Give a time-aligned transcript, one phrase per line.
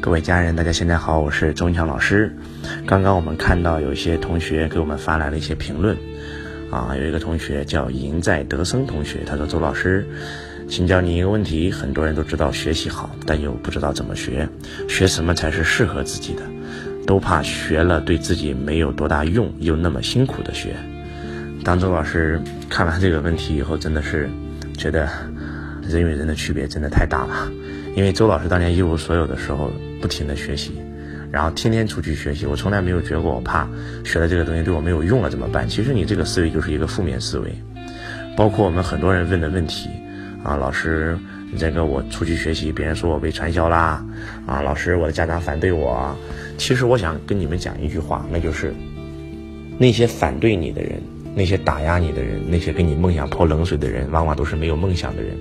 [0.00, 2.34] 各位家人，大家现在好，我是钟强老师。
[2.86, 5.94] 刚刚我们看到有一些同学给我们发来了一些评论，
[6.70, 10.06] 啊，有一个同学叫赢在德生同学，他说：“周老师，
[10.66, 14.48] 请教你一个问题，很多人都知道学习好，但又不知道怎么学，
[14.88, 16.42] 学什么才是适合自己的，
[17.06, 20.74] 都怕学了对自己没有多大用，又那么辛苦的学。”
[21.64, 22.40] 当周老师
[22.70, 24.30] 看完这个问题以后，真的是
[24.78, 25.06] 觉得
[25.88, 27.50] 人与人的区别真的太大了。
[27.96, 30.72] 因为周老师当年一无所有的时候，不停的学习，
[31.32, 33.68] 然后天天出去学习，我从来没有觉过我怕
[34.04, 35.68] 学了这个东西对我没有用了怎么办？
[35.68, 37.52] 其实你这个思维就是一个负面思维。
[38.36, 39.88] 包括我们很多人问的问题
[40.44, 41.18] 啊，老师，
[41.50, 44.04] 你这个我出去学习，别人说我被传销啦，
[44.46, 46.16] 啊，老师，我的家长反对我。
[46.56, 48.72] 其实我想跟你们讲一句话，那就是
[49.76, 51.02] 那些反对你的人。
[51.34, 55.36] 那些打压你的人，那些给你梦想泼冷水的人，往往都是没有梦想的人。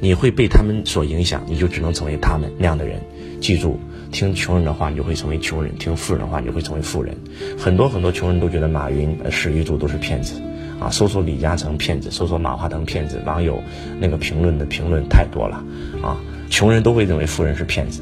[0.00, 3.00] 你会被他们所影响，你就只能成为他们那样的人。
[3.40, 3.78] 记住，
[4.10, 7.16] 听穷人的话，你就会成为穷人；听富人的话，你就会成为富人。
[7.58, 10.40] 很多很多穷人都觉得马云、史玉柱都是骗子
[10.80, 10.90] 啊！
[10.90, 13.62] 搜索李嘉诚骗子，搜索马化腾骗子，网友
[14.00, 15.64] 那个评论的评论太多了
[16.02, 16.16] 啊！
[16.48, 18.00] 穷人都会认为富人是骗子。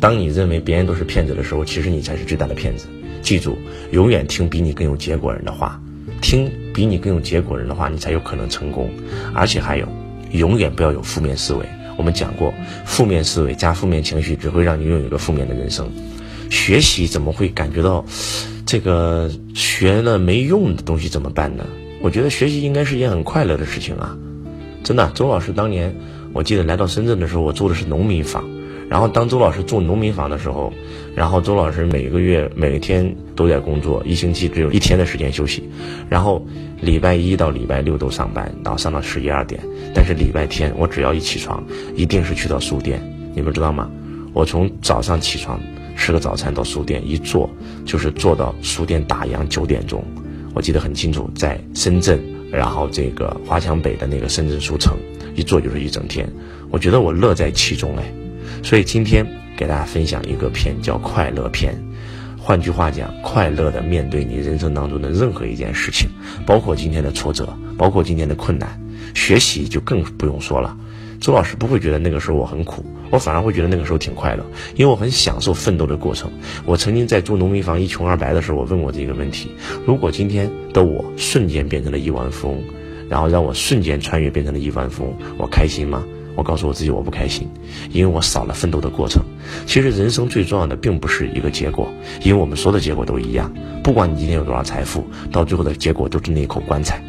[0.00, 2.86] 当你认为别人都是骗子的时候，其实你才是最大的骗子。
[3.22, 3.56] 记住，
[3.92, 5.80] 永远听比你更有结果人的话。
[6.22, 8.88] 听比你更有结果人的话，你才有可能成功。
[9.34, 9.86] 而且还有，
[10.30, 11.66] 永远不要有负面思维。
[11.98, 12.54] 我们讲过，
[12.86, 15.90] 负面思维加负面情绪，只会让你拥有一个负面的人生。
[16.48, 18.04] 学习怎么会感觉到
[18.64, 21.66] 这个学了没用的东西怎么办呢？
[22.00, 24.16] 我觉得学习应该是一件很快乐的事情啊！
[24.82, 25.94] 真的，周老师当年
[26.32, 28.44] 我记得来到深圳的时候，我住的是农民房。
[28.92, 30.70] 然后当周老师住农民房的时候，
[31.14, 35.66] 然后周老师每个月每天都在工作，一星期只有一天的时间休息，
[36.10, 36.46] 然后
[36.82, 39.58] 礼拜一到礼拜六都上班，然后上到十一二点。
[39.94, 41.64] 但是礼拜天我只要一起床，
[41.96, 43.00] 一定是去到书店，
[43.34, 43.90] 你们知道吗？
[44.34, 45.58] 我从早上起床
[45.96, 47.48] 吃个早餐到书店一坐，
[47.86, 50.04] 就是坐到书店打烊九点钟。
[50.52, 52.20] 我记得很清楚，在深圳，
[52.50, 54.98] 然后这个华强北的那个深圳书城，
[55.34, 56.28] 一坐就是一整天。
[56.70, 58.04] 我觉得我乐在其中哎。
[58.62, 61.76] 所以今天给大家分享一个篇，叫快乐篇。
[62.38, 66.08] 换句话讲，快乐的面对你人生当中的任何一件事情，
[66.46, 68.80] 包括今天的挫折，包括今天的困难。
[69.14, 70.76] 学习就更不用说了。
[71.20, 76.30] 周老师不会觉得那个时候我很苦，我反而会觉得那个时候挺快乐，因为我很享受奋斗的过程。
[76.64, 79.52] 我曾经在住农民房一穷二白的时候，我问过这个问题：
[79.86, 82.62] 如果今天的我瞬间变成了亿万富翁，
[83.08, 86.02] 然后让我瞬间穿越变成了亿万富翁，我开心吗？
[86.34, 87.48] 我告诉我自己我不开心，
[87.90, 89.22] 因为我少了奋斗的过程。
[89.66, 93.52] 其实人生最重要的并不是一个结果，因为我们所有的结果都一样。
[93.82, 97.02] 不管你今天有多少财富，到最后的结果都是那一口棺材。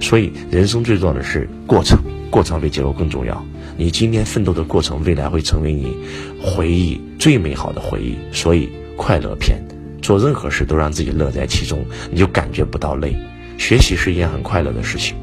[0.00, 1.98] 所以人生最重要的是过程，
[2.30, 3.42] 过程比结果更重要。
[3.78, 5.96] 你今天奋斗的过程，未来会成为你
[6.42, 8.16] 回忆最美好的回忆。
[8.32, 9.58] 所以快乐篇，
[10.02, 13.16] 做任何事都让自己乐在其中，你就感觉不到累。
[13.58, 15.16] 学习是一件很快乐的事情。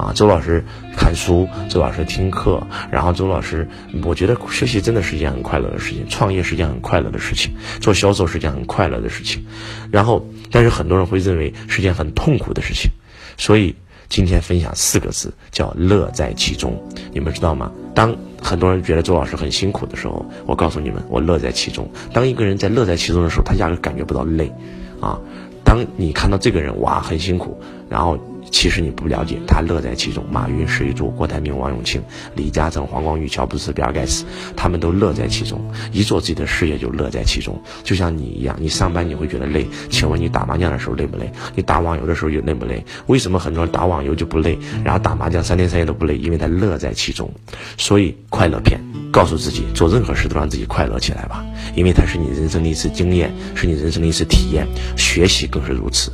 [0.00, 0.64] 啊，周老师
[0.96, 3.68] 看书，周老师听课，然后周老师，
[4.02, 7.52] 我觉得学习真的是一件很快乐的事情，创业是一件很快乐的事情，
[7.82, 9.44] 做销售是一件很快乐的事情，
[9.92, 12.90] 然后，但是很多人会认为是件很痛苦的事情，
[13.36, 13.74] 所以
[14.08, 16.82] 今天分享四个字，叫乐在其中。
[17.12, 17.70] 你们知道吗？
[17.94, 21.86] 当很多人觉得周老师很辛苦的时候，我告诉你们，我乐在其中。
[22.14, 24.50] 当一个人在乐在其中的时候，他压根感觉不到累，
[24.98, 25.20] 啊，
[25.62, 27.60] 当你看到这个人哇很辛苦，
[27.90, 28.18] 然后。
[28.50, 30.24] 其实你不了解，他乐在其中。
[30.30, 32.02] 马云、史玉柱、郭台铭、王永庆、
[32.34, 34.24] 李嘉诚、黄光裕、乔布斯、比尔盖茨，
[34.56, 35.60] 他们都乐在其中，
[35.92, 37.60] 一做自己的事业就乐在其中。
[37.82, 41.30] 就像你一样，你上班你会觉得累，请问你打麻将的时候累不累？
[41.54, 42.84] 你打网游的时候也累不累？
[43.06, 46.16] 为什么很多人打网游就不累，然后打麻将三天三夜都不累？
[46.16, 47.30] 因为他乐在其中。
[47.78, 48.80] 所以快乐片
[49.12, 51.44] 告诉自己，做任何事都让自己快乐起来吧，
[51.74, 54.66] 因为它是你人生的一次经验，是你人生的一次体验。
[54.96, 56.12] 学习更是如此。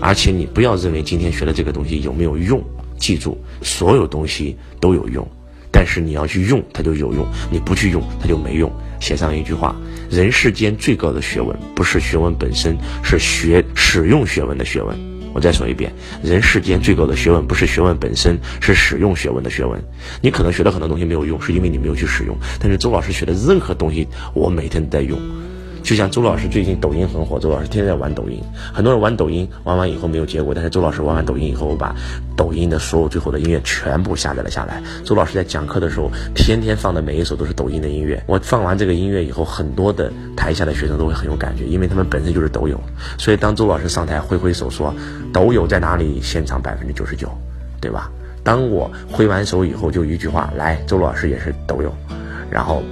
[0.00, 2.62] 而且你不要认为今天学的这个东西有没有用，
[2.98, 5.26] 记住，所有东西都有用，
[5.70, 8.70] 但是你要去用它就有用，你不去用它就没用。
[9.00, 9.76] 写上一句话：
[10.10, 14.96] 人世间最高的学问不是学问本身，是学使用学问的学问。
[15.34, 15.92] 我再说一遍，
[16.22, 19.80] 人世间最高的学问不是学问本身，是使用学问的学问。
[20.20, 22.36] 你可能学的很多东西没有用，是因为你没有去使用。
[22.58, 25.16] 但是周老师学的任何东西，我每天都在用。
[25.88, 28.38] 就像周老师最近抖音很火，周老师天天在玩抖音。
[28.74, 31.96] 很多人玩抖音，玩完以后没有结果，但是周老师玩完抖音以后，我把
[32.36, 34.82] 抖音的所有最后的音乐全部下载了下来。
[35.02, 38.22] 周老师在讲课的时候，天天放的每一首都是抖音的音乐。
[38.26, 42.78] 我放完这个音乐以后，很多的台下的学生都会很有感觉，因为他们本身就是抖友。
[43.16, 44.94] 所以当周老师上台挥挥手说
[45.32, 47.30] “抖友在哪里”，现场百分之九十九，
[47.80, 48.10] 对吧？
[48.44, 51.90] 当我挥完手以后，就一句话，来，周老师也是抖友，
[52.50, 52.82] 然后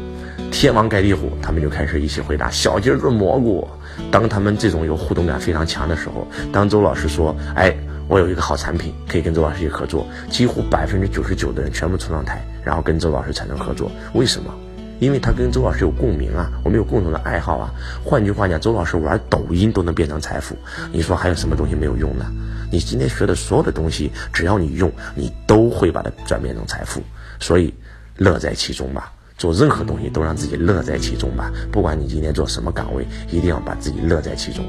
[0.51, 3.67] 天王盖地虎，他们就开始一起回答小鸡炖蘑菇。
[4.11, 7.75] 当他们这种有互动感非常强的时候，当周老师说，哎，
[8.09, 14.53] 我有一个好产品可以跟周老师一起合作，几乎百分之九十九的人全部冲上台，然后跟周老师产生合作，为什么？
[14.99, 17.71] 因为他跟周老师有共鸣啊，我们有共同的爱好啊。
[18.03, 20.57] 换句话讲，周老师玩抖音都能变成财富，
[20.91, 22.25] 你说还有什么东西没有用呢？
[22.73, 27.03] 你今天学的所有的东西，只要你用，你都会把它转变成财富。
[27.39, 27.73] 所以，
[28.17, 29.13] 乐在其中吧。
[29.37, 31.53] 做任何东西都让自己乐在其中吧。
[31.71, 34.65] 不管你今天做什么岗位，一定要把自己乐在其中。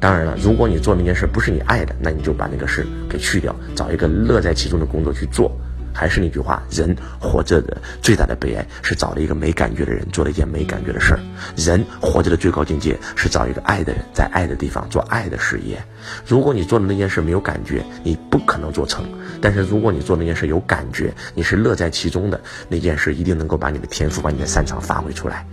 [0.00, 5.50] 当然了，如果你做那件事不是你爱的，那你就把那个事给去掉，找一个乐在其中的工作去做。
[5.92, 11.20] 还是那句话，人活着的最大的悲哀是找了一个没感觉的人做了一件没感觉的事儿。
[11.56, 15.82] 人活着的最高境界是找一个爱的人，在爱的地方做爱的事业。
[16.26, 19.04] 如果你做的那件事没有感觉，你不可能做成；
[19.40, 25.46] 但是如果你做那件事有感觉，你是乐在其中的，那件事一定能够把你的天赋、把你的擅长发挥出来。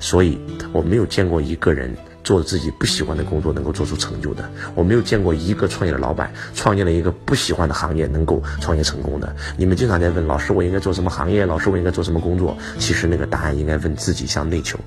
[0.00, 0.38] 所以，
[0.72, 1.96] 我没有见过一个人。
[2.28, 9.34] 做自己不喜欢的工作能够做出成就的，我没有见过一个创业的老板创建了一个不喜欢的行业能够创业成功的。
[9.56, 11.46] 你们经常在问老师，我应该做什么行业？
[11.46, 12.54] 老师，我应该做什么工作？
[12.78, 14.78] 其实那个答案应该问自己，向内求。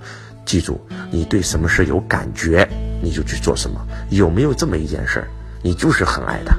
[0.45, 0.79] 记住，
[1.09, 2.69] 你对什么事有感觉，
[3.01, 3.81] 你就去做什么。
[4.11, 5.27] 有没有这么一件事儿，
[5.63, 6.55] 你就是很爱的，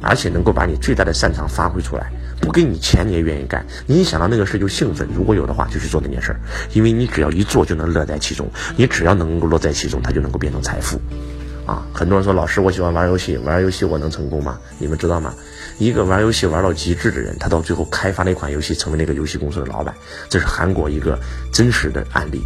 [0.00, 2.12] 而且能够把你最大的擅长发挥出来？
[2.42, 5.08] 不给你钱你也愿意干，你一想到那个事就兴奋。
[5.14, 6.40] 如果有的话，就去做那件事儿，
[6.74, 11.00] 因为你只要一做就能乐在其中，你只要能够乐在其中，它就能够变成财富。
[11.64, 14.58] 啊，很多人说老师，我喜欢玩游戏，玩游戏我能成功吗？
[14.78, 15.32] 你们知道吗？
[15.78, 19.94] 一个玩游戏玩到极致的人，他到最后开发了一款游戏，成为那个游戏公司的老板，
[20.28, 21.18] 这是韩国一个
[21.52, 22.42] 真实的案例。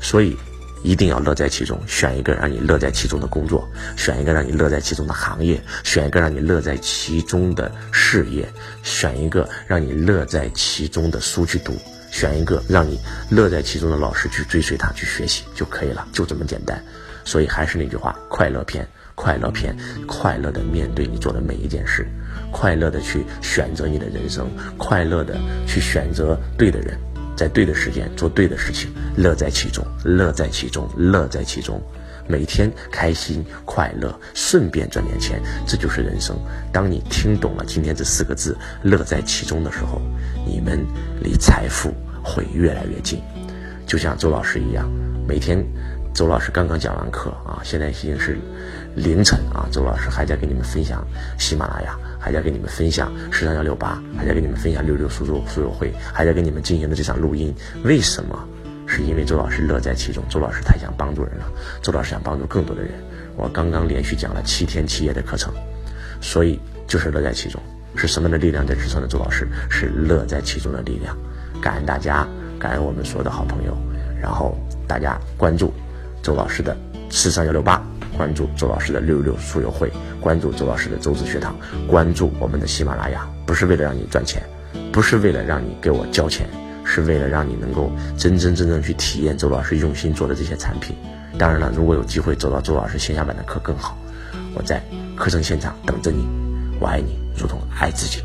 [0.00, 0.36] 所以。
[0.82, 8.48] 一定要乐在其中，选一个让你乐在其中的工作，选一个让你乐在其中的行业，选一个让你乐在其中的事业，
[8.82, 11.76] 选一个让你乐在其中的书去读，
[12.10, 12.98] 选一个让你
[13.30, 16.82] 乐在其中的老师去追随他去学习就可以了，就这么简单。
[17.24, 19.76] 所以还是那句话，快乐篇，快乐篇，
[20.06, 22.08] 快乐的面对你做的每一件事，
[22.50, 25.36] 快乐的去选择你的人生，快乐的
[25.66, 26.98] 去选择对的人。
[27.38, 31.80] 在对的时间做对的事情，乐在其中，乐在其中，乐在其中，
[32.26, 36.36] 每天开心快乐，顺便赚点钱，这就是人生。
[36.72, 40.02] 当你听懂了今天这四个字“乐在其中”的时候，
[40.44, 40.84] 你们
[41.22, 41.94] 离财富
[42.24, 43.20] 会越来越近。
[43.86, 44.90] 就像周老师一样，
[45.24, 45.64] 每天，
[46.14, 48.38] 周老师刚刚讲完课啊，现在已经是
[48.96, 51.06] 凌晨啊，周老师还在给你们分享
[51.38, 51.96] 喜马拉雅。
[52.20, 57.54] 还在跟你们分享十三幺六八，还在跟你们分享六六书书书友会，还在跟你们进行的这场录音。
[57.84, 58.36] 为什么？
[58.88, 61.46] 是因为周老师乐在其中，周老师太想帮助人了，
[61.80, 62.90] 周老师想帮助更多的人。
[63.36, 65.54] 我刚刚连续讲了七天七夜的课程，
[66.20, 66.58] 所以
[66.88, 67.62] 就是乐在其中。
[67.94, 69.48] 是什么的力量在支撑着周老师？
[69.70, 71.16] 是乐在其中的力量。
[71.62, 72.26] 感恩大家，
[72.58, 73.76] 感恩我们所有的好朋友，
[74.20, 74.58] 然后
[74.88, 75.72] 大家关注
[76.28, 76.76] 周老师的
[77.08, 77.82] 四三幺六八。
[78.14, 79.90] 关注周老师的六六书友会，
[80.20, 84.42] 关注周老师的周子学堂，关注我们的喜马拉雅，不是为了让你赚钱，
[84.92, 86.46] 不是为了让你给我交钱，
[86.84, 90.94] 是为了让你能够真真正正去体验周老师用心做的这些产品。
[91.38, 93.96] 当然了，如果有机会走到周老师线下版的课更好，
[94.54, 94.82] 我在
[95.16, 96.28] 课程现场等着你。
[96.78, 98.20] 我爱你，如同爱自己。